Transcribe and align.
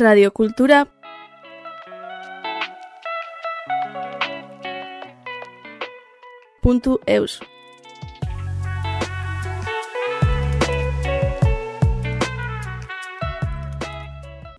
Radiokultura 0.00 0.86
puntu 6.62 6.98
eus. 7.06 7.40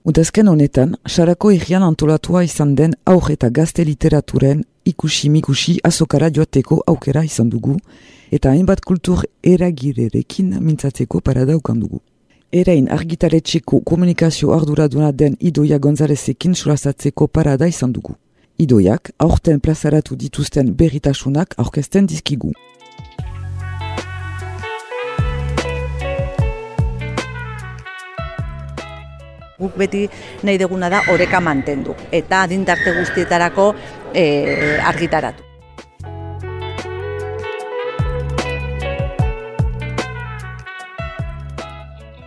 Udazken 0.03 0.47
honetan, 0.47 0.95
sarako 1.07 1.51
egian 1.55 1.83
antolatua 1.85 2.43
izan 2.43 2.75
den 2.75 2.95
aur 3.05 3.29
eta 3.31 3.49
gazte 3.49 3.85
literaturen 3.85 4.63
ikusi-mikusi 4.85 5.77
azokara 5.87 6.31
joateko 6.33 6.81
aukera 6.87 7.23
izan 7.23 7.49
dugu, 7.49 7.77
eta 8.31 8.49
hainbat 8.49 8.81
kultur 8.81 9.23
eragirerekin 9.43 10.57
mintzatzeko 10.59 11.21
paradaukan 11.21 11.79
dugu. 11.79 12.01
Erain 12.51 12.89
argitaretxeko 12.91 13.77
komunikazio 13.87 14.49
arduraduna 14.51 15.13
den 15.15 15.37
Idoia 15.39 15.77
Gonzalezekin 15.79 16.51
surazatzeko 16.53 17.27
parada 17.27 17.67
izan 17.71 17.93
dugu. 17.95 18.17
Idoiak 18.59 19.11
aurten 19.23 19.61
plazaratu 19.63 20.17
dituzten 20.19 20.73
berritasunak 20.75 21.55
aurkezten 21.57 22.09
dizkigu. 22.11 22.51
guk 29.61 29.75
beti 29.77 30.07
nahi 30.43 30.57
deguna 30.57 30.89
da 30.89 31.03
oreka 31.13 31.39
mantendu 31.39 31.93
eta 32.11 32.41
adintarte 32.47 32.95
guztietarako 32.97 33.67
e, 34.13 34.25
argitaratu. 34.81 35.50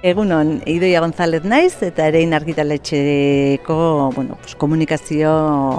Egunon, 0.05 0.59
Idoia 0.69 1.01
González 1.01 1.47
naiz 1.49 1.79
eta 1.87 2.05
erein 2.11 2.35
argitaletxeko 2.37 3.77
bueno, 4.13 4.37
pues, 4.43 4.53
komunikazio 4.55 5.31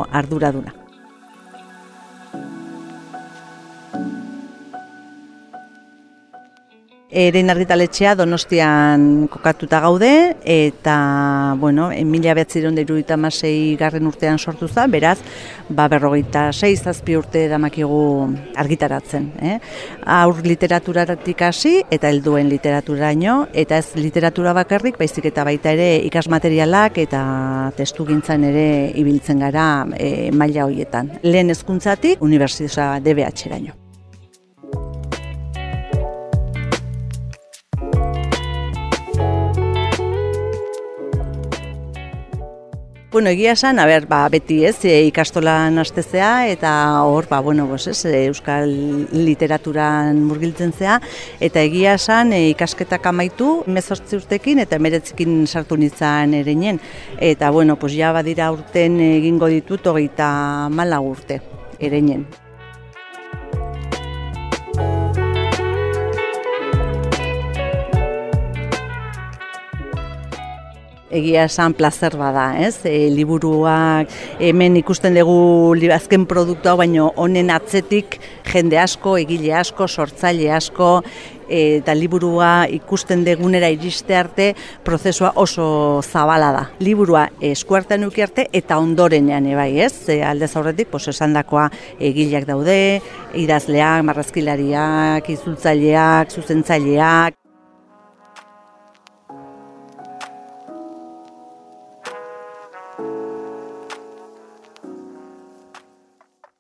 arduraduna. 0.10 0.74
Eren 7.16 7.48
argitaletxea 7.48 8.12
donostian 8.20 9.30
kokatuta 9.32 9.80
gaude, 9.80 10.36
eta, 10.44 11.56
bueno, 11.62 11.86
en 11.96 12.10
mila 12.12 12.34
behatziron 12.36 12.76
deruita 12.76 13.16
masei 13.16 13.78
garren 13.80 14.10
urtean 14.10 14.36
sortu 14.36 14.68
za, 14.68 14.84
beraz, 14.92 15.22
ba, 15.70 15.86
berrogeita 15.88 16.50
sei 16.52 16.74
zazpi 16.76 17.16
urte 17.16 17.46
damakigu 17.48 18.02
argitaratzen. 18.60 19.30
Eh? 19.40 19.54
Aur 20.18 20.42
literaturaratik 20.44 21.46
hasi 21.48 21.78
eta 21.88 22.12
helduen 22.12 22.52
literaturaino, 22.52 23.38
eta 23.54 23.80
ez 23.80 23.96
literatura 23.96 24.52
bakarrik, 24.60 25.00
baizik 25.00 25.32
eta 25.32 25.48
baita 25.48 25.72
ere 25.72 25.88
ikasmaterialak 26.10 27.00
eta 27.06 27.24
testu 27.80 28.04
gintzan 28.12 28.44
ere 28.52 28.68
ibiltzen 28.92 29.40
gara 29.40 29.86
e, 29.96 30.34
maila 30.36 30.68
horietan. 30.68 31.16
Lehen 31.24 31.56
hezkuntzatik 31.56 32.20
Unibertsitza 32.20 32.98
DBH-eraino. 33.00 33.85
Bueno, 43.16 43.30
egia 43.30 43.54
esan, 43.54 43.80
a 43.80 43.86
ber, 43.88 44.10
ba, 44.12 44.26
beti 44.28 44.58
ez, 44.68 44.82
e, 44.84 45.06
ikastolan 45.08 45.80
astezea 45.80 46.50
eta 46.52 46.72
hor, 47.08 47.30
ba, 47.30 47.40
bueno, 47.40 47.64
bos, 47.66 47.86
ez, 47.88 48.02
e, 48.04 48.26
euskal 48.28 48.68
literaturan 49.16 50.20
murgiltzen 50.20 50.76
zea, 50.76 50.98
eta 51.40 51.64
egia 51.64 51.94
esan, 51.96 52.34
e, 52.36 52.50
ikasketak 52.50 53.08
amaitu, 53.08 53.62
mezortzi 53.72 54.20
urtekin 54.20 54.60
eta 54.66 54.84
meretzikin 54.84 55.46
sartu 55.48 55.80
nintzen 55.80 56.34
ere 56.42 56.58
Eta, 57.22 57.52
bueno, 57.52 57.80
pues, 57.80 57.96
ja 57.96 58.12
badira 58.12 58.52
urten 58.52 59.00
egingo 59.00 59.48
ditut, 59.48 59.88
hogeita 59.88 60.68
mala 60.70 61.00
urte 61.00 61.40
ere 61.80 62.02
egia 71.16 71.46
esan 71.50 71.74
plazer 71.78 72.18
bada, 72.20 72.50
ez? 72.62 72.80
E, 72.86 73.10
liburuak 73.14 74.12
hemen 74.44 74.78
ikusten 74.82 75.16
dugu 75.18 75.76
azken 75.96 76.26
produktua, 76.30 76.76
baino 76.80 77.12
honen 77.16 77.52
atzetik 77.54 78.20
jende 78.52 78.80
asko, 78.82 79.18
egile 79.22 79.54
asko, 79.58 79.88
sortzaile 79.88 80.52
asko, 80.54 81.00
eta 81.50 81.94
liburua 81.94 82.66
ikusten 82.74 83.24
degunera 83.26 83.70
iriste 83.70 84.16
arte 84.18 84.48
prozesua 84.84 85.34
oso 85.36 86.02
zabala 86.02 86.52
da. 86.52 86.64
Liburua 86.80 87.28
eskuartean 87.42 88.08
uki 88.08 88.26
arte 88.26 88.48
eta 88.54 88.80
ondorenean 88.82 89.46
ebai, 89.54 89.72
ez? 89.86 90.10
E, 90.10 90.22
aldez 90.26 90.56
aurretik, 90.56 90.90
pues, 90.92 91.08
esandakoa 91.14 91.70
egileak 92.00 92.48
daude, 92.50 92.78
idazleak, 93.36 94.04
marrazkilariak, 94.10 95.30
izultzaileak, 95.30 96.34
zuzentzaileak, 96.34 97.45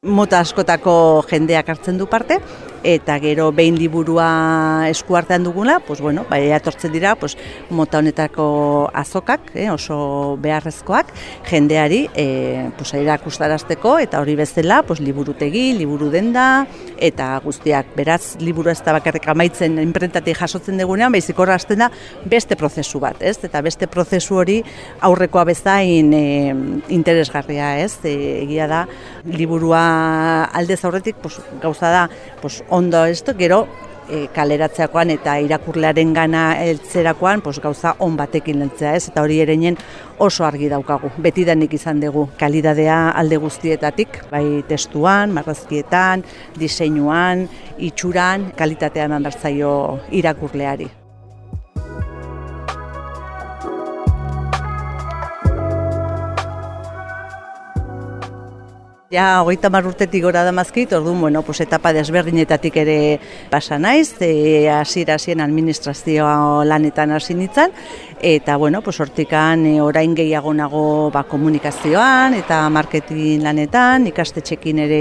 mota 0.05 0.39
askotako 0.39 1.25
jendeak 1.29 1.69
hartzen 1.73 1.97
du 1.97 2.05
parte, 2.07 2.39
eta 2.85 3.17
gero 3.19 3.49
behin 3.51 3.79
liburua 3.79 4.87
eskuartean 4.91 5.43
dugula, 5.43 5.79
pues 5.79 6.01
bueno, 6.01 6.25
bai 6.29 6.51
atortzen 6.53 6.93
dira, 6.93 7.15
pues 7.15 7.35
mota 7.69 7.97
honetako 7.97 8.91
azokak, 8.93 9.49
eh, 9.55 9.69
oso 9.73 10.37
beharrezkoak 10.41 11.09
jendeari 11.49 12.05
eh 12.13 12.69
pues 12.77 12.93
erakustarazteko 12.93 13.97
eta 13.99 14.19
hori 14.21 14.35
bezala, 14.35 14.83
pues 14.83 14.99
liburutegi, 14.99 15.73
liburu 15.73 16.11
denda 16.13 16.67
eta 16.97 17.39
guztiak. 17.43 17.87
Beraz, 17.95 18.35
liburu 18.39 18.69
ez 18.69 18.81
da 18.85 18.93
bakarrik 18.93 19.27
amaitzen 19.27 19.79
inprentatik 19.81 20.37
jasotzen 20.37 20.77
dugunean, 20.77 21.11
baizik 21.11 21.39
hor 21.39 21.49
da 21.49 21.89
beste 22.25 22.55
prozesu 22.55 22.99
bat, 22.99 23.21
ez? 23.21 23.37
Eta 23.43 23.61
beste 23.61 23.87
prozesu 23.87 24.35
hori 24.35 24.61
aurrekoa 25.01 25.43
bezain 25.45 26.13
e, 26.13 26.55
interesgarria, 26.89 27.79
ez? 27.79 27.97
E, 28.03 28.43
egia 28.43 28.67
da 28.67 28.85
liburua 29.25 30.45
aldez 30.53 30.83
aurretik, 30.85 31.15
pues 31.21 31.39
gauza 31.61 31.89
da, 31.89 32.09
pues 32.41 32.63
ondo 32.75 33.05
ez 33.07 33.23
gero 33.39 33.65
e, 34.09 34.25
kaleratzeakoan 34.35 35.13
eta 35.13 35.37
irakurlearen 35.43 36.11
gana 36.13 36.43
eltzerakoan 36.63 37.41
pues, 37.41 37.59
gauza 37.63 37.95
on 37.99 38.17
batekin 38.19 38.59
lentzea 38.59 38.95
ez, 38.97 39.07
eta 39.09 39.23
hori 39.23 39.39
ereinen 39.43 39.77
oso 40.19 40.45
argi 40.47 40.69
daukagu. 40.71 41.11
Beti 41.21 41.45
denik 41.47 41.73
izan 41.77 42.01
dugu 42.03 42.27
kalidadea 42.39 42.99
alde 43.15 43.39
guztietatik, 43.45 44.19
bai 44.31 44.63
testuan, 44.67 45.33
marrazkietan, 45.35 46.25
diseinuan, 46.59 47.47
itxuran, 47.77 48.51
kalitatean 48.59 49.15
handartzaio 49.15 49.73
irakurleari. 50.11 50.91
Ja, 59.15 59.43
hogeita 59.45 59.69
marrurtetik 59.71 60.25
gora 60.25 60.41
da 60.43 60.51
mazkit, 60.51 60.91
orduan, 60.91 61.21
bueno, 61.21 61.41
pues, 61.47 61.61
etapa 61.63 61.93
desberdinetatik 61.95 62.75
ere 62.81 62.95
pasa 63.47 63.77
naiz, 63.79 64.17
e, 64.19 64.67
asira 64.67 65.15
hasien 65.15 65.39
administrazioa 65.39 66.65
lanetan 66.67 67.13
hasi 67.15 67.31
nintzen, 67.37 67.71
eta, 68.19 68.57
bueno, 68.57 68.81
pues, 68.81 68.99
hortikan 68.99 69.63
e, 69.69 69.77
orain 69.79 70.17
gehiago 70.17 70.51
nago 70.53 70.83
ba, 71.15 71.23
komunikazioan 71.31 72.35
eta 72.41 72.57
marketing 72.67 73.45
lanetan, 73.45 74.09
ikastetxekin 74.11 74.83
ere 74.83 74.99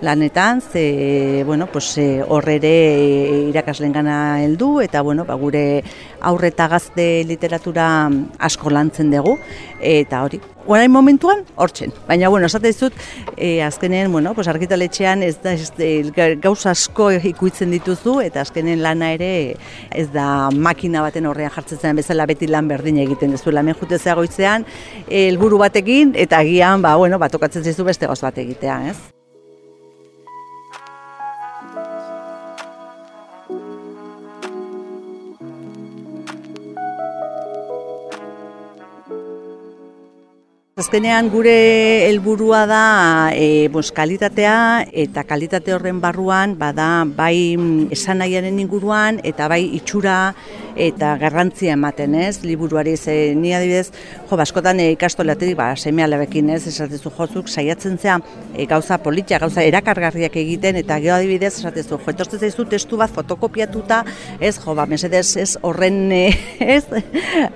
lanetan, 0.00 0.62
ze, 0.62 1.42
bueno, 1.44 1.66
pues, 1.66 1.90
e, 1.98 2.22
horre 2.22 2.60
ere 2.60 2.76
irakaslen 3.48 3.98
gana 3.98 4.44
heldu, 4.44 4.76
eta, 4.86 5.02
bueno, 5.02 5.24
ba, 5.24 5.34
gure 5.34 5.82
aurreta 6.26 6.68
gazte 6.68 7.24
literatura 7.28 7.86
asko 8.38 8.72
lantzen 8.74 9.10
dugu, 9.14 9.36
eta 9.80 10.22
hori, 10.26 10.40
orain 10.66 10.90
momentuan 10.90 11.44
hortzen. 11.56 11.92
Baina 12.08 12.28
bueno, 12.28 12.46
esate 12.50 12.72
dizut, 12.72 12.94
e, 13.36 13.62
azkenen, 13.62 14.10
bueno, 14.12 14.34
pues 14.34 14.48
argitaletxean 14.48 15.22
ez 15.22 15.36
da 15.42 15.54
ez, 15.54 15.70
gauza 16.42 16.72
asko 16.74 17.10
ikuitzen 17.32 17.70
dituzu 17.74 18.18
eta 18.24 18.42
azkenen 18.42 18.82
lana 18.82 19.12
ere 19.14 19.56
ez 19.90 20.08
da 20.12 20.50
makina 20.50 21.02
baten 21.06 21.26
horrean 21.26 21.54
jartzen 21.54 21.96
bezala 21.96 22.26
beti 22.26 22.50
lan 22.50 22.68
berdin 22.68 22.98
egiten 23.06 23.34
duzu. 23.34 23.54
Hemen 23.56 23.76
jute 23.78 23.98
goitzean 24.14 24.66
helburu 25.08 25.58
batekin 25.58 26.14
eta 26.16 26.38
agian 26.38 26.82
ba 26.82 26.96
bueno, 26.96 27.18
batokatzen 27.18 27.64
zizu 27.64 27.84
beste 27.84 28.06
gauz 28.06 28.20
bat 28.20 28.38
egitea, 28.38 28.80
ez? 28.90 29.15
Azkenean 40.76 41.30
gure 41.32 41.52
helburua 42.04 42.66
da 42.68 42.80
e, 43.32 43.44
bos, 43.72 43.86
kalitatea 43.96 44.84
eta 44.92 45.22
kalitate 45.24 45.72
horren 45.72 46.02
barruan 46.02 46.52
bada 46.60 47.06
bai 47.16 47.56
mm, 47.56 47.86
esan 47.96 48.20
inguruan 48.60 49.16
eta 49.24 49.48
bai 49.48 49.62
itxura 49.72 50.34
eta 50.76 51.16
garrantzia 51.20 51.72
ematen 51.74 52.14
ez, 52.14 52.44
liburuari 52.44 52.96
ze 52.96 53.34
ni 53.34 53.54
adibidez, 53.56 53.90
jo, 54.28 54.36
baskotan 54.36 54.80
e, 54.80 54.90
ikastolaterik 54.94 55.56
ba, 55.56 55.70
seme 55.76 56.04
alebekin 56.04 56.50
ez, 56.54 56.66
esatezu 56.68 57.10
jozuk, 57.16 57.48
saiatzen 57.48 57.98
zea 57.98 58.18
e, 58.54 58.66
gauza 58.68 58.98
politia, 59.02 59.40
gauza 59.42 59.64
erakargarriak 59.64 60.36
egiten 60.36 60.76
eta 60.82 61.00
gero 61.00 61.16
adibidez, 61.16 61.54
esatezu, 61.58 61.96
jo, 61.96 62.12
etortzen 62.12 62.42
zaizu 62.44 62.66
testu 62.68 63.00
bat 63.00 63.12
fotokopiatuta, 63.16 64.02
ez, 64.40 64.56
jo, 64.60 64.76
ba, 64.76 64.86
mesedez, 64.86 65.26
ez, 65.40 65.50
horren, 65.62 66.00
e, 66.12 66.22
ez, 66.76 66.84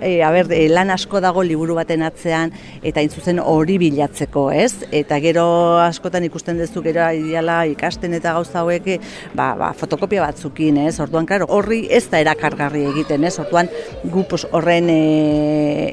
e, 0.01 0.21
a 0.25 0.33
ber, 0.35 0.51
e, 0.57 0.67
lan 0.73 0.91
asko 0.97 1.21
dago 1.21 1.45
liburu 1.45 1.77
baten 1.79 2.03
atzean, 2.07 2.55
eta 2.83 3.05
zuzen 3.11 3.41
hori 3.43 3.77
bilatzeko, 3.81 4.49
ez? 4.55 4.87
Eta 4.95 5.19
gero 5.23 5.45
askotan 5.83 6.25
ikusten 6.27 6.59
duzu 6.61 6.83
gero 6.85 7.05
ideala 7.17 7.61
ikasten 7.71 8.15
eta 8.17 8.35
gauza 8.37 8.63
hauek 8.63 8.89
ba, 9.35 9.53
ba, 9.59 9.73
fotokopia 9.77 10.25
batzukin, 10.25 10.79
ez? 10.87 10.99
Orduan, 11.03 11.27
claro, 11.29 11.49
horri 11.51 11.83
ez 11.91 12.05
da 12.11 12.21
erakargarri 12.23 12.87
egiten, 12.91 13.10
ez? 13.11 13.39
Orduan, 13.43 13.69
gu 14.05 14.25
horren 14.53 14.91
e, 14.91 15.01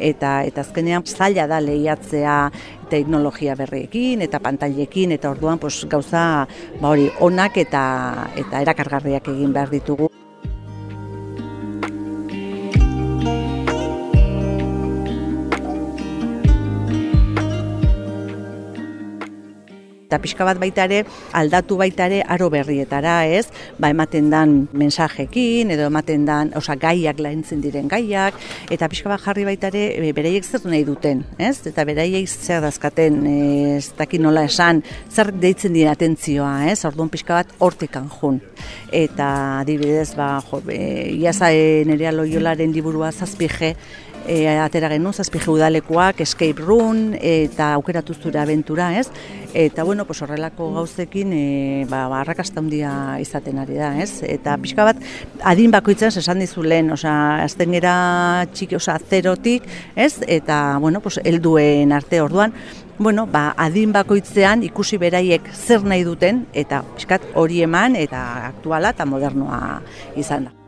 eta 0.10 0.44
eta 0.48 0.62
azkenean 0.62 1.06
zaila 1.06 1.48
da 1.48 1.60
lehiatzea 1.60 2.38
teknologia 2.90 3.56
berriekin 3.56 4.22
eta 4.22 4.40
pantailekin 4.40 5.12
eta 5.12 5.32
orduan 5.32 5.60
pos, 5.60 5.86
gauza 5.90 6.48
ba 6.82 6.94
hori 6.94 7.10
onak 7.20 7.58
eta 7.58 7.84
eta 8.36 8.62
erakargarriak 8.62 9.28
egin 9.36 9.54
behar 9.54 9.70
ditugu. 9.70 10.17
Eta 20.18 20.24
pixka 20.24 20.46
bat 20.48 20.58
baita 20.58 20.86
ere 20.88 21.04
aldatu 21.38 21.78
baita 21.78 22.08
ere 22.10 22.24
aro 22.26 22.50
berrietara, 22.50 23.28
ez? 23.30 23.46
Ba 23.78 23.92
ematen 23.94 24.32
dan 24.34 24.56
mensajekin 24.74 25.70
edo 25.76 25.86
ematen 25.92 26.26
dan, 26.26 26.50
osea 26.58 26.76
gaiak 26.82 27.22
laintzen 27.22 27.62
diren 27.62 27.88
gaiak 27.92 28.34
eta 28.74 28.90
pixka 28.90 29.12
bat 29.12 29.22
jarri 29.22 29.46
baita 29.46 29.70
ere 29.70 29.84
e, 30.02 30.14
beraiek 30.18 30.46
zer 30.46 30.66
nahi 30.66 30.84
duten, 30.88 31.22
ez? 31.38 31.60
Eta 31.70 31.86
beraiek 31.86 32.26
zer 32.28 32.66
dazkaten, 32.66 33.22
ez 33.78 33.92
dakit 33.98 34.24
nola 34.24 34.48
esan, 34.50 34.82
zer 35.14 35.32
deitzen 35.32 35.78
dira 35.78 35.94
atentzioa, 35.94 36.66
ez? 36.72 36.80
Orduan 36.90 37.14
pixka 37.14 37.38
bat 37.38 37.54
hortikan 37.60 38.10
jun. 38.18 38.42
Eta 38.90 39.30
adibidez, 39.62 40.16
ba, 40.18 40.38
jo, 40.50 40.64
e, 40.74 41.14
iaza 41.20 41.54
e, 41.54 41.86
nerea 41.86 42.16
loiolaren 42.16 42.74
liburua 42.74 43.14
zazpije, 43.14 43.76
e, 44.28 44.48
atera 44.60 44.90
genuen, 44.92 45.16
zazpije 45.16 45.52
udalekoak, 45.52 46.22
escape 46.26 46.64
room, 46.64 47.12
eta 47.22 47.72
aukeratu 47.78 48.16
zure 48.18 48.42
aventura, 48.42 48.92
ez? 49.00 49.08
Eta, 49.54 49.84
bueno, 49.88 50.06
pues, 50.08 50.22
horrelako 50.24 50.72
gauzekin, 50.74 51.34
e, 51.34 51.86
ba, 51.90 52.08
ba, 52.08 52.22
arrakasta 52.22 52.62
handia 52.64 52.92
izaten 53.22 53.60
ari 53.62 53.78
da, 53.78 53.92
ez? 54.02 54.24
Eta 54.26 54.56
pixka 54.64 54.88
bat, 54.88 55.02
adin 55.44 55.74
bakoitzen, 55.76 56.16
esan 56.24 56.42
dizu 56.42 56.64
lehen, 56.66 56.92
oza, 56.96 57.14
azten 57.44 57.76
gera 57.76 57.94
txiki, 58.54 58.80
oza, 58.80 58.98
zerotik, 58.98 59.68
ez? 59.96 60.16
Eta, 60.26 60.78
bueno, 60.82 61.04
pues, 61.04 61.20
elduen 61.24 61.92
arte 61.94 62.22
orduan, 62.24 62.56
bueno, 62.98 63.28
ba, 63.30 63.52
adin 63.58 63.94
bakoitzean 63.94 64.64
ikusi 64.66 64.98
beraiek 64.98 65.52
zer 65.54 65.84
nahi 65.86 66.08
duten, 66.08 66.48
eta 66.54 66.82
pixkat 66.96 67.28
hori 67.36 67.62
eman, 67.68 68.00
eta 68.00 68.24
aktuala 68.54 68.96
eta 68.96 69.06
modernoa 69.06 69.82
izan 70.18 70.50
da. 70.50 70.67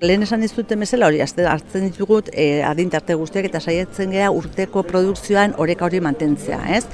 Lehen 0.00 0.22
esan 0.22 0.44
dizute 0.44 0.76
mesela 0.78 1.08
hori, 1.10 1.18
hartzen 1.18 1.88
ditugut 1.88 2.28
e, 2.30 2.62
adintarte 2.62 3.16
guztiak 3.18 3.48
eta 3.48 3.58
saiatzen 3.58 4.12
gea 4.14 4.28
urteko 4.30 4.84
produkzioan 4.86 5.56
oreka 5.58 5.88
hori 5.88 5.98
mantentzea, 5.98 6.60
ez? 6.76 6.84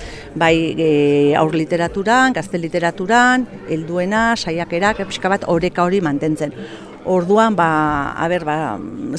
Bai 0.41 0.55
e, 0.73 0.89
aur 1.37 1.53
literaturan, 1.53 2.33
gazte 2.33 2.57
literaturan, 2.57 3.45
helduena, 3.69 4.25
saiakerak, 4.41 5.05
epizka 5.05 5.29
bat 5.29 5.45
oreka 5.53 5.85
hori 5.85 6.01
mantentzen. 6.01 6.57
Orduan, 7.05 7.53
ba, 7.53 7.69
a 8.17 8.29
ber, 8.33 8.47
ba, 8.49 8.57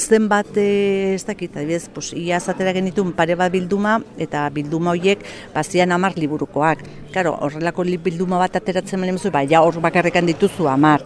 zenbat 0.02 0.58
ez 0.58 1.22
dakit, 1.28 1.54
adibidez, 1.54 1.86
pues, 1.94 2.10
ia 2.18 2.40
zatera 2.42 2.74
genitun 2.74 3.14
pare 3.14 3.38
bat 3.38 3.54
bilduma, 3.54 4.00
eta 4.18 4.48
bilduma 4.50 4.96
horiek 4.98 5.22
bazian 5.54 5.94
amar 5.94 6.18
liburukoak. 6.18 6.82
Karo, 7.14 7.38
horrelako 7.38 7.86
bilduma 8.02 8.42
bat 8.42 8.58
ateratzen 8.58 9.00
malen 9.00 9.22
ba, 9.30 9.46
ja 9.46 9.62
hor 9.62 9.78
bakarrekan 9.78 10.26
dituzu 10.26 10.66
amar. 10.74 11.06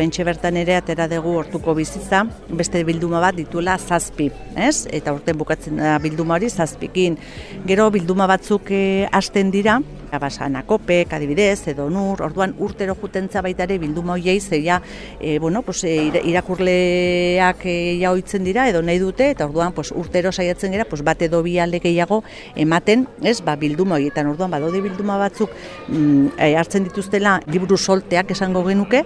Horentxe 0.00 0.24
bertan 0.24 0.56
ere 0.56 0.78
atera 0.78 1.04
dugu 1.12 1.34
hortuko 1.36 1.74
bizitza, 1.76 2.22
beste 2.56 2.80
bilduma 2.88 3.18
bat 3.20 3.36
dituela 3.36 3.74
zazpi, 3.76 4.30
ez? 4.56 4.86
Eta 4.88 5.12
urten 5.12 5.36
bukatzen 5.36 5.76
da 5.76 5.98
bilduma 6.00 6.38
hori 6.38 6.48
zazpikin. 6.48 7.18
Gero 7.68 7.90
bilduma 7.92 8.24
batzuk 8.30 8.70
e, 8.72 8.80
hasten 9.12 9.50
dira, 9.52 9.74
abasana 10.10 10.62
kopek, 10.64 11.12
adibidez, 11.12 11.68
edo 11.68 11.90
nur, 11.92 12.22
orduan 12.24 12.54
urtero 12.64 12.94
jutentza 12.96 13.42
baita 13.44 13.66
ere 13.66 13.76
bilduma 13.82 14.14
hoiei 14.14 14.38
zeia, 14.40 14.78
e, 15.20 15.34
bueno, 15.38 15.60
pues, 15.68 15.84
e, 15.84 15.92
irakurleak 16.32 17.66
e, 17.68 17.76
ja 18.00 18.14
oitzen 18.16 18.48
dira, 18.48 18.70
edo 18.72 18.80
nahi 18.80 19.02
dute, 19.04 19.28
eta 19.34 19.44
orduan 19.50 19.76
pues, 19.76 19.92
urtero 19.92 20.32
saiatzen 20.32 20.72
gara, 20.78 20.88
pues, 20.88 21.04
bat 21.04 21.20
edo 21.28 21.42
bi 21.44 21.58
alde 21.60 21.82
gehiago 21.84 22.22
ematen, 22.56 23.04
ez, 23.20 23.42
ba, 23.44 23.58
bilduma 23.60 24.00
horietan, 24.00 24.32
orduan, 24.32 24.56
badode 24.56 24.80
bilduma 24.80 25.20
batzuk 25.20 25.52
mm, 25.92 26.40
hartzen 26.56 26.88
dituztela 26.88 27.36
liburu 27.52 27.76
solteak 27.76 28.32
esango 28.32 28.64
genuke, 28.64 29.04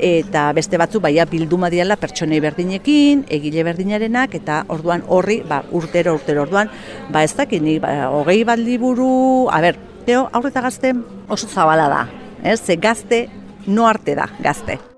eta 0.00 0.48
beste 0.56 0.78
batzu 0.80 1.00
baia 1.00 1.26
bilduma 1.28 1.70
diala 1.70 1.96
pertsonei 2.00 2.40
berdinekin, 2.40 3.24
egile 3.28 3.64
berdinarenak 3.66 4.34
eta 4.40 4.64
orduan 4.68 5.04
horri, 5.08 5.40
ba, 5.46 5.62
urtero 5.70 6.14
urtero 6.18 6.42
orduan, 6.48 6.70
ba 7.12 7.24
ez 7.24 7.34
dakit 7.36 7.62
ni 7.62 7.78
ba, 7.78 8.10
hogei 8.10 8.42
bat 8.44 8.58
liburu, 8.58 9.48
a 9.52 9.60
ber, 9.60 9.78
teo 10.06 10.28
aurreta 10.32 10.64
gazte 10.64 10.94
oso 11.28 11.48
zabala 11.48 11.88
da, 11.88 12.04
ez? 12.42 12.60
Ze 12.60 12.76
gazte 12.76 13.28
no 13.66 13.86
arte 13.86 14.16
da, 14.16 14.30
gazte. 14.40 14.89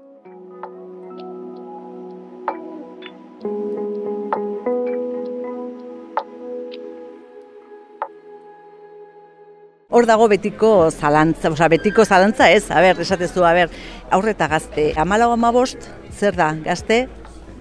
Hor 9.93 10.09
dago 10.09 10.27
betiko 10.33 10.91
zalantza, 10.91 11.53
oza, 11.53 11.69
betiko 11.69 12.05
zalantza 12.05 12.50
ez, 12.50 12.65
a 12.73 12.81
ber, 12.81 13.00
esatezu, 13.05 13.44
a 13.44 13.53
ber, 13.53 13.71
aurreta 14.11 14.49
gazte, 14.49 14.91
amalago 14.97 15.37
amabost, 15.37 15.89
zer 16.17 16.37
da, 16.37 16.55
gazte, 16.65 17.05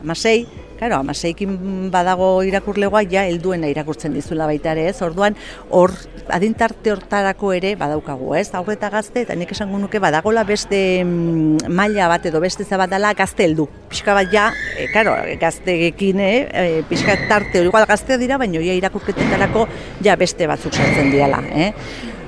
amasei, 0.02 0.48
Claro, 0.82 0.96
amaseikin 1.04 1.92
badago 1.94 2.42
irakurlegoa, 2.42 3.04
ja, 3.06 3.22
helduena 3.30 3.68
irakurtzen 3.70 4.16
dizula 4.18 4.48
baita 4.50 4.72
ere, 4.72 4.88
ez? 4.90 4.96
Orduan, 5.06 5.36
hor, 5.70 5.92
adintarte 6.34 6.90
hortarako 6.90 7.52
ere 7.54 7.76
badaukagu, 7.78 8.32
ez? 8.40 8.48
Aurreta 8.58 8.90
gazte, 8.90 9.22
eta 9.22 9.36
nik 9.38 9.54
esango 9.54 9.78
nuke 9.78 10.02
badagola 10.02 10.42
beste 10.42 10.80
mm, 11.04 11.70
maila 11.70 12.08
bat 12.10 12.26
edo 12.26 12.42
beste 12.42 12.66
zabadala 12.66 13.14
gazte 13.14 13.46
heldu. 13.46 13.68
Pixka 13.94 14.16
bat 14.18 14.34
ja, 14.34 14.48
e, 14.74 14.88
claro, 14.90 15.14
gaztegekin, 15.44 16.24
eh? 16.26 16.40
E, 16.50 16.82
pixka 16.90 17.14
tarte, 17.30 17.62
igual 17.62 17.86
gazte 17.86 18.18
dira, 18.18 18.42
baina 18.42 18.66
ja 18.66 18.74
irakurketetarako 18.82 19.68
ja 20.02 20.18
beste 20.18 20.50
batzuk 20.50 20.74
sartzen 20.74 21.14
diala, 21.14 21.44
eh? 21.54 21.70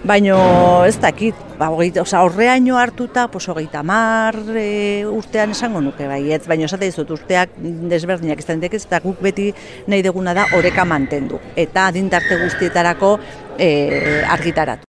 Baino 0.03 0.83
ez 0.83 0.97
dakit, 0.99 1.37
ba, 1.55 1.69
hogeita, 1.71 2.01
oza, 2.01 2.25
horreaino 2.27 2.75
hartuta, 2.75 3.29
pues, 3.31 3.47
hogeita 3.47 3.85
mar 3.87 4.35
e, 4.51 5.05
urtean 5.07 5.55
esango 5.55 5.79
nuke, 5.79 6.09
bai, 6.11 6.19
ez, 6.35 6.41
baino 6.43 6.67
esate 6.67 6.89
dizut, 6.91 7.15
urteak 7.15 7.55
desberdinak 7.87 8.43
ez 8.43 8.49
ez 8.49 8.83
eta 8.83 8.99
guk 8.99 9.21
beti 9.23 9.53
nahi 9.87 10.03
deguna 10.03 10.33
da 10.33 10.47
oreka 10.59 10.83
mantendu, 10.83 11.39
eta 11.55 11.87
adintarte 11.87 12.35
guztietarako 12.43 13.17
e, 13.57 14.25
argitaratu. 14.27 14.92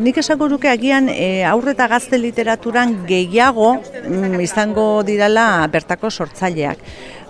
Nik 0.00 0.16
esango 0.16 0.46
nuke 0.48 0.68
agian 0.70 1.10
e, 1.12 1.42
aurreta 1.44 1.84
gazte 1.90 2.16
literaturan 2.16 2.94
gehiago 3.04 3.74
mm, 3.76 4.38
izango 4.40 4.84
dirala 5.04 5.66
bertako 5.68 6.08
sortzaileak. 6.08 6.78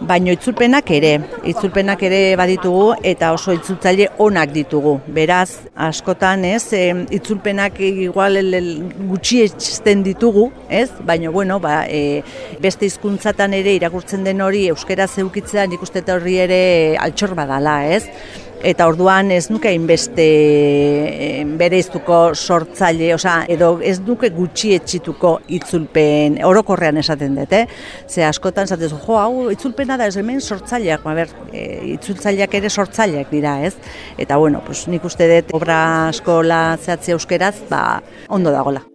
Baino 0.06 0.30
itzulpenak 0.30 0.92
ere, 0.94 1.10
itzulpenak 1.50 2.04
ere 2.06 2.20
baditugu 2.38 2.92
eta 3.10 3.32
oso 3.34 3.56
itzultzaile 3.56 4.06
onak 4.22 4.52
ditugu. 4.54 4.92
Beraz, 5.16 5.64
askotan 5.88 6.46
ez, 6.46 6.68
e, 6.78 6.84
itzulpenak 7.18 7.80
igual 7.88 8.38
gutxi 9.08 9.40
etxisten 9.48 10.04
ditugu, 10.06 10.46
ez? 10.68 10.92
Baino, 11.08 11.32
bueno, 11.34 11.58
ba, 11.58 11.80
e, 11.90 12.22
beste 12.62 12.86
hizkuntzatan 12.86 13.58
ere 13.58 13.74
irakurtzen 13.80 14.22
den 14.22 14.46
hori 14.46 14.68
euskera 14.70 15.08
zeukitzea 15.10 15.66
nik 15.66 15.82
uste 15.82 16.04
horri 16.06 16.38
ere 16.46 16.62
altxor 17.02 17.34
badala, 17.34 17.80
ez? 17.90 18.04
Eta 18.62 18.86
orduan 18.90 19.30
ez 19.32 19.48
nuke 19.50 19.70
hainbeste 19.70 20.26
eh, 20.26 21.44
bereiztuko 21.60 22.20
sortzaile, 22.34 23.12
osea, 23.14 23.44
edo 23.52 23.72
ez 23.84 23.98
nuke 24.04 24.30
gutxi 24.34 24.74
etxituko 24.76 25.36
itzulpen 25.58 26.40
orokorrean 26.46 27.00
esaten 27.00 27.38
dut, 27.40 27.56
eh? 27.56 27.64
Ze 28.08 28.24
askotan 28.26 28.68
zatezu, 28.68 29.00
jo, 29.06 29.18
hau 29.20 29.48
itzulpena 29.54 29.96
da 30.00 30.10
ez 30.10 30.16
hemen 30.20 30.40
sortzaileak, 30.40 31.04
ba, 31.06 31.16
ber, 31.16 31.34
e, 31.52 31.66
itzultzaileak 31.96 32.60
ere 32.60 32.70
sortzaileak 32.70 33.32
dira, 33.32 33.58
ez? 33.66 33.74
Eta 34.20 34.38
bueno, 34.40 34.62
pues, 34.66 34.86
nik 34.92 35.04
uste 35.08 35.28
dut 35.30 35.54
obra 35.56 35.80
askola 36.10 36.62
zehatzi 36.80 37.16
euskeraz, 37.16 37.56
ba, 37.70 37.84
ondo 38.28 38.52
dagola. 38.54 38.89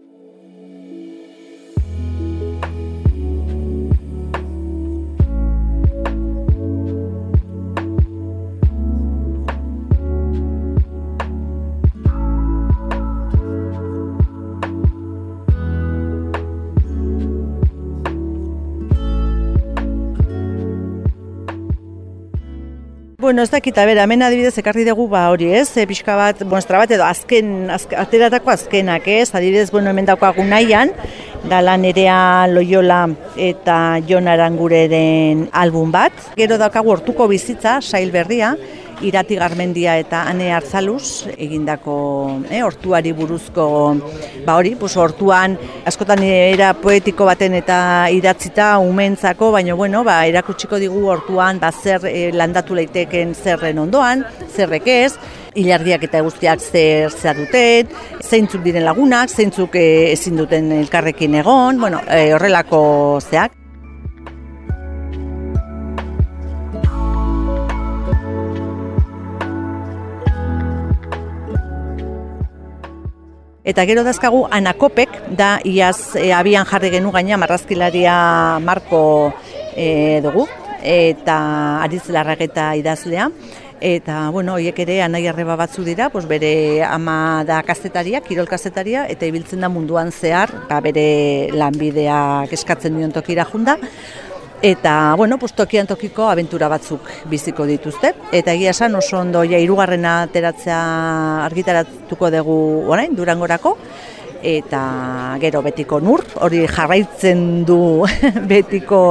Bueno, 23.35 23.43
ez 23.43 23.51
dakit, 23.51 23.75
bera, 23.75 24.05
hemen 24.07 24.21
adibidez 24.23 24.53
ekarri 24.61 24.85
dugu 24.87 25.09
ba 25.11 25.25
hori 25.27 25.49
ez, 25.59 25.65
e, 25.75 25.83
pixka 25.83 26.13
bat, 26.15 26.45
muestra 26.47 26.79
bat 26.79 26.91
edo 26.95 27.03
azken, 27.03 27.65
azken 27.67 27.99
ateratako 27.99 28.53
azkenak 28.53 29.09
ez, 29.11 29.25
adibidez, 29.35 29.65
bueno, 29.73 29.89
hemen 29.91 30.07
daukagu 30.07 30.45
nahian, 30.47 30.93
dala 31.51 31.73
nerea 31.75 32.47
Loyola 32.47 33.01
eta 33.35 33.99
Jon 34.07 34.31
Arangureren 34.31 35.49
album 35.51 35.91
bat. 35.91 36.15
Gero 36.39 36.55
daukagu 36.61 36.95
hortuko 36.95 37.27
bizitza, 37.27 37.81
sail 37.81 38.15
berria, 38.15 38.53
irati 39.01 39.35
garmendia 39.35 39.97
eta 39.99 40.23
ane 40.29 40.51
hartzaluz 40.53 41.27
egindako 41.35 41.95
eh, 42.49 42.61
hortuari 42.63 43.11
buruzko 43.11 43.65
ba 44.45 44.55
hori, 44.55 44.75
pues 44.79 44.95
hortuan 44.97 45.57
askotan 45.85 46.23
era 46.23 46.73
poetiko 46.73 47.25
baten 47.25 47.55
eta 47.57 47.79
idatzita 48.11 48.77
umentzako, 48.79 49.51
baina 49.55 49.73
bueno, 49.73 50.03
ba, 50.03 50.21
erakutsiko 50.27 50.79
digu 50.79 51.07
hortuan 51.09 51.59
ba, 51.59 51.71
zer 51.71 52.05
eh, 52.09 52.29
landatu 52.33 52.75
leiteken 52.77 53.35
zerren 53.35 53.79
ondoan, 53.79 54.23
zerrek 54.55 54.87
ez, 54.87 55.13
hilardiak 55.55 56.07
eta 56.07 56.21
guztiak 56.25 56.61
zer 56.61 57.11
zer 57.11 57.39
duten, 57.39 57.91
zeintzuk 58.21 58.63
diren 58.65 58.85
lagunak, 58.85 59.31
zeintzuk 59.31 59.75
eh, 59.79 60.13
ezin 60.13 60.37
duten 60.39 60.71
elkarrekin 60.81 61.41
egon, 61.41 61.79
bueno, 61.81 62.01
eh, 62.07 62.31
horrelako 62.35 62.81
zeak. 63.23 63.64
Eta 73.65 73.81
gero 73.89 74.03
dazkagu 74.05 74.43
anakopek, 74.53 75.09
da 75.33 75.55
iaz 75.65 76.13
e, 76.13 76.29
abian 76.37 76.67
jarri 76.69 76.91
genu 76.93 77.09
gaina 77.11 77.39
marrazkilaria 77.41 78.13
marko 78.61 78.99
e, 79.73 80.21
dugu, 80.21 80.45
eta 80.85 81.37
ariz 81.81 82.03
larrageta 82.13 82.75
idazlea. 82.77 83.31
Eta, 83.81 84.29
bueno, 84.31 84.53
horiek 84.55 84.77
ere 84.85 84.99
anai 85.03 85.25
arreba 85.27 85.57
batzu 85.57 85.83
dira, 85.83 86.11
pues 86.13 86.27
bere 86.29 86.83
ama 86.85 87.43
da 87.45 87.57
kazetaria, 87.65 88.21
kirol 88.21 88.47
kazetaria, 88.47 89.07
eta 89.09 89.25
ibiltzen 89.25 89.65
da 89.65 89.69
munduan 89.69 90.13
zehar, 90.13 90.53
ba, 90.69 90.77
bere 90.85 91.49
lanbideak 91.51 92.53
eskatzen 92.53 93.01
dion 93.01 93.17
tokira 93.17 93.49
junda. 93.49 93.79
Eta, 94.65 95.13
bueno, 95.15 95.37
pues, 95.37 95.53
tokian 95.53 95.85
tokiko 95.85 96.23
abentura 96.25 96.65
batzuk 96.65 97.05
biziko 97.29 97.67
dituzte. 97.69 98.09
Eta 98.33 98.55
egia 98.57 98.71
esan 98.73 98.95
oso 98.97 99.19
ondo 99.19 99.43
ja 99.45 99.59
irugarrena 99.61 100.13
ateratzea 100.25 100.79
argitaratuko 101.45 102.31
dugu 102.33 102.55
orain, 102.89 103.13
durangorako. 103.13 103.75
Eta 104.41 104.81
gero 105.43 105.61
betiko 105.61 105.99
nur, 106.01 106.25
hori 106.41 106.63
jarraitzen 106.65 107.45
du 107.69 107.77
betiko 108.53 109.03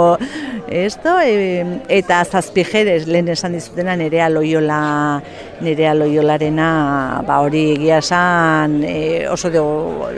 esto, 0.68 1.20
e, 1.20 1.80
eta 1.88 2.24
zazpijeres 2.24 3.06
lehen 3.06 3.28
esan 3.28 3.52
dizutena 3.52 3.96
nerea 3.96 4.28
loiola, 4.32 5.22
nerea 5.60 5.94
loiolarena, 5.94 7.22
ba 7.26 7.38
hori 7.44 7.64
egia 7.76 8.00
esan 8.02 8.80
e, 8.84 9.26
oso 9.28 9.52
dugu 9.52 10.08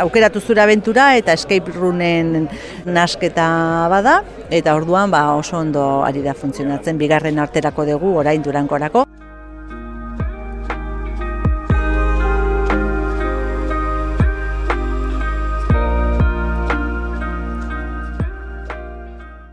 aukeratu 0.00 0.40
zura 0.40 0.64
aventura 0.64 1.16
eta 1.18 1.34
escape 1.34 1.74
roomen 1.74 2.48
nasketa 2.86 3.50
bada, 3.92 4.20
eta 4.50 4.74
orduan 4.78 5.10
ba, 5.10 5.26
oso 5.34 5.58
ondo 5.58 6.04
ari 6.06 6.22
da 6.22 6.34
funtzionatzen, 6.34 6.98
bigarren 6.98 7.38
arterako 7.38 7.88
dugu 7.94 8.18
orain 8.22 8.42
durankorako. 8.42 9.09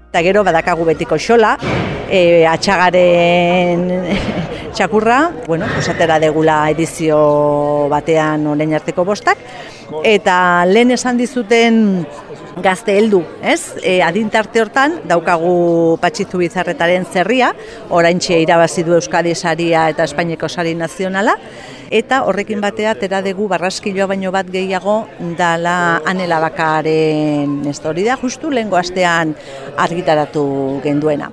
Eta 0.07 0.21
gero 0.23 0.43
badakagu 0.47 0.85
betiko 0.87 1.17
xola, 1.19 1.57
e, 2.09 2.45
atxagaren 2.47 3.81
txakurra, 4.77 5.19
bueno, 5.47 5.67
posatera 5.75 6.19
degula 6.23 6.61
edizio 6.71 7.17
batean 7.91 8.45
olein 8.53 8.75
arteko 8.77 9.03
bostak, 9.03 9.41
eta 10.03 10.65
lehen 10.67 10.91
esan 10.91 11.17
dizuten 11.17 12.05
gazte 12.63 12.95
heldu, 12.97 13.21
ez? 13.45 13.77
E, 13.83 13.99
adintarte 14.01 14.61
hortan 14.61 14.97
daukagu 15.07 15.97
Patxizu 16.01 16.41
Bizarretaren 16.41 17.05
zerria, 17.05 17.51
oraintxe 17.93 18.39
irabazi 18.41 18.83
du 18.83 18.97
Euskadi 18.97 19.35
saria 19.35 19.87
eta 19.91 20.07
Espainiako 20.07 20.49
sari 20.49 20.73
nazionala, 20.75 21.37
eta 21.91 22.23
horrekin 22.27 22.61
batea 22.61 22.95
tera 22.99 23.21
dugu 23.25 23.47
barraskiloa 23.47 24.09
baino 24.11 24.33
bat 24.35 24.49
gehiago 24.51 24.99
dala 25.37 26.01
anela 26.05 26.41
bakaren 26.43 27.61
ez 27.69 27.79
hori 27.85 28.07
da, 28.07 28.17
justu 28.21 28.51
lehengo 28.51 28.79
astean 28.79 29.35
argitaratu 29.77 30.47
genduena. 30.83 31.31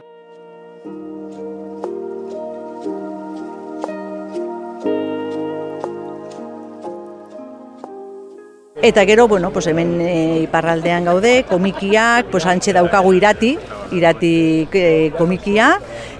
Eta 8.85 9.07
gero, 9.07 9.27
bueno, 9.27 9.51
pues 9.51 9.67
hemen 9.67 9.99
e, 10.03 10.41
iparraldean 10.43 11.07
gaude, 11.07 11.47
komikiak, 11.49 12.27
pues 12.29 12.45
antxe 12.45 12.75
daukagu 12.77 13.15
irati, 13.17 13.55
irati 13.97 14.33
e, 14.69 15.11
komikia. 15.17 15.71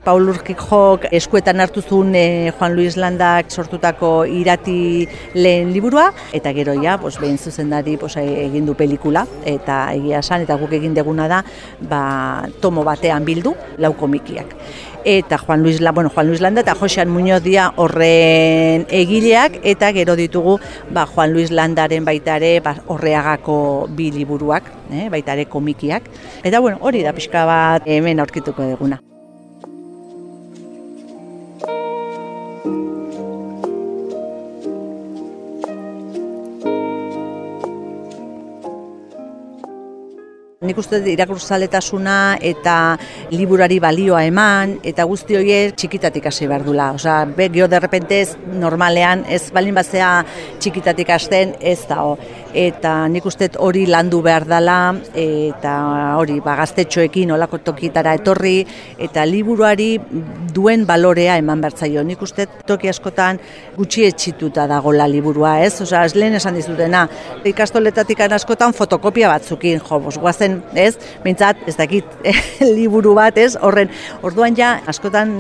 Paul 0.05 0.29
Urkik 0.29 0.61
jok 0.61 1.07
eskuetan 1.17 1.63
hartu 1.65 1.81
zuen 1.81 2.13
e, 2.15 2.53
Juan 2.59 2.75
Luis 2.77 2.99
Landak 3.01 3.51
sortutako 3.51 4.25
irati 4.29 5.07
lehen 5.35 5.73
liburua. 5.73 6.11
Eta 6.37 6.53
gero 6.53 6.75
ja, 6.81 6.99
pues, 7.01 7.17
behin 7.21 7.39
zuzendari 7.39 7.97
pues, 7.97 8.17
egin 8.21 8.67
du 8.69 8.75
pelikula, 8.77 9.25
eta 9.49 9.87
egia 9.97 10.21
esan, 10.21 10.45
eta 10.45 10.59
guk 10.61 10.73
egin 10.77 10.95
deguna 10.95 11.29
da, 11.31 11.41
ba, 11.89 12.03
tomo 12.61 12.85
batean 12.85 13.25
bildu, 13.25 13.57
lau 13.79 13.95
komikiak 13.97 14.53
eta 15.05 15.39
Juan 15.39 15.63
Luis, 15.63 15.81
bueno, 15.93 16.09
Juan 16.09 16.27
Luis 16.27 16.41
Landa 16.41 16.63
eta 16.63 16.75
Josean 16.75 17.11
Muñoz 17.11 17.43
dia 17.43 17.73
horren 17.77 18.87
egileak 18.89 19.61
eta 19.63 19.93
gero 19.93 20.17
ditugu 20.17 20.59
ba, 20.91 21.07
Juan 21.07 21.33
Luis 21.33 21.51
Landaren 21.51 22.05
baitare 22.05 22.59
ba, 22.61 22.77
horreagako 22.87 23.87
bi 23.91 24.11
liburuak, 24.11 24.73
eh, 24.91 25.09
baitare 25.11 25.47
komikiak. 25.47 26.09
Eta 26.43 26.61
bueno, 26.61 26.79
hori 26.81 27.03
da 27.05 27.13
pixka 27.13 27.45
bat 27.45 27.83
hemen 27.85 28.21
aurkituko 28.21 28.63
deguna. 28.63 29.03
Nik 40.65 40.79
uste 40.81 40.97
irakurzaletasuna 41.13 42.39
eta 42.41 42.97
liburari 43.35 43.77
balioa 43.83 44.23
eman 44.25 44.79
eta 44.87 45.05
guzti 45.05 45.37
horiek 45.37 45.75
txikitatik 45.77 46.25
hasi 46.31 46.49
behar 46.49 46.65
dula. 46.65 46.87
Osa, 46.97 47.19
be, 47.29 47.51
gio 47.53 47.67
derrepentez 47.69 48.39
normalean 48.61 49.27
ez 49.29 49.51
balin 49.53 49.77
batzea 49.77 50.09
txikitatik 50.65 51.11
hasten 51.13 51.53
ez 51.61 51.83
da. 51.91 51.99
Eta 52.55 52.95
nik 53.13 53.27
uste 53.29 53.51
hori 53.61 53.85
landu 53.91 54.23
behar 54.25 54.47
dela 54.49 54.79
eta 55.13 55.75
hori 56.17 56.39
ba, 56.41 56.57
gaztetxoekin 56.63 57.35
olako 57.37 57.61
tokitara 57.67 58.15
etorri 58.17 58.63
eta 59.05 59.27
liburuari 59.29 59.99
duen 60.55 60.87
balorea 60.89 61.37
eman 61.43 61.61
behar 61.61 61.77
zaio. 61.77 62.07
Nik 62.09 62.25
uste 62.25 62.49
toki 62.65 62.89
askotan 62.89 63.43
gutxi 63.77 64.07
etxituta 64.09 64.65
dagola 64.71 65.11
liburua 65.11 65.59
ez. 65.67 65.75
Osa, 65.85 66.07
lehen 66.15 66.41
esan 66.41 66.57
dizutena, 66.57 67.05
ikastoletatik 67.45 68.25
askotan 68.31 68.73
fotokopia 68.73 69.29
batzukin, 69.29 69.83
jo, 69.85 70.01
bos, 70.01 70.17
guazen 70.19 70.54
ez? 70.79 70.95
Mintzat, 71.25 71.61
ez 71.69 71.77
dakit, 71.79 72.09
liburu 72.79 73.15
bat, 73.19 73.39
ez? 73.39 73.55
Horren, 73.61 73.93
orduan 74.23 74.57
ja, 74.59 74.75
askotan, 74.91 75.35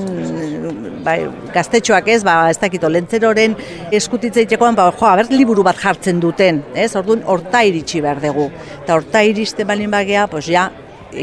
bai, 1.06 1.18
gaztetxoak 1.54 2.08
ez, 2.14 2.22
ba, 2.26 2.38
ez 2.52 2.58
dakit, 2.62 2.84
olentzeroren 2.84 3.56
eskutitzeitekoan, 3.94 4.78
ba, 4.78 4.90
jo, 4.94 5.08
abert, 5.10 5.34
liburu 5.34 5.66
bat 5.66 5.80
jartzen 5.80 6.22
duten, 6.22 6.62
ez? 6.74 6.92
Orduan, 6.98 7.24
horta 7.26 7.64
iritsi 7.66 8.02
behar 8.04 8.22
dugu. 8.24 8.50
Eta 8.82 8.98
horta 8.98 9.24
iriste 9.26 9.66
balin 9.68 9.92
bagea, 9.92 10.26
pues 10.30 10.46
ja, 10.48 10.68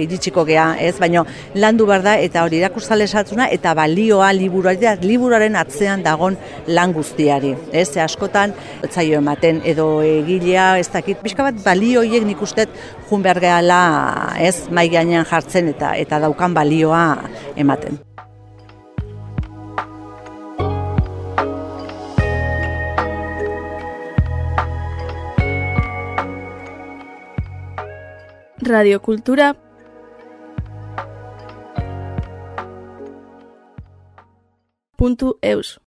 iritsiko 0.04 0.46
gea, 0.48 0.76
ez? 0.80 0.96
Baina 1.00 1.24
landu 1.56 1.88
behar 1.90 2.04
da 2.06 2.16
eta 2.20 2.44
hori 2.46 2.60
irakurtzale 2.62 3.08
esatzuna 3.10 3.48
eta 3.52 3.74
balioa 3.78 4.32
liburuari, 4.34 4.94
liburuaren 5.06 5.56
atzean 5.60 6.04
dagon 6.04 6.38
lan 6.68 6.94
guztiari, 6.94 7.56
ez? 7.72 7.90
Ze 7.92 8.02
askotan 8.02 8.54
zaio 8.90 9.20
ematen 9.20 9.62
edo 9.66 9.88
egilea, 10.06 10.78
ez 10.80 10.90
dakit, 10.92 11.22
pixka 11.24 11.48
bat 11.50 11.64
balioiek 11.66 12.26
nik 12.28 12.42
ustet 12.42 12.70
jun 13.10 13.26
behar 13.26 13.42
gehala, 13.44 13.82
ez? 14.40 14.70
Mai 14.72 14.88
gainean 14.90 15.28
jartzen 15.28 15.74
eta 15.76 15.96
eta 16.00 16.22
daukan 16.24 16.56
balioa 16.56 17.04
ematen. 17.56 18.00
radiokultura 28.62 29.56
puntu 35.02 35.40
eus 35.42 35.80